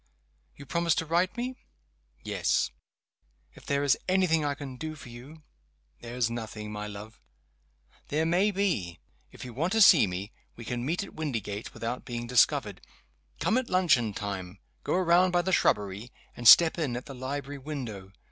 [0.55, 1.57] "You promise to write to me?"
[2.23, 2.71] "Yes."
[3.53, 5.43] "If there is any thing I can do for you?"
[6.01, 7.21] "There is nothing, my love."
[8.07, 8.99] "There may be.
[9.31, 12.81] If you want to see me, we can meet at Windygates without being discovered.
[13.39, 17.59] Come at luncheon time go around by the shrubbery and step in at the library
[17.59, 18.11] window.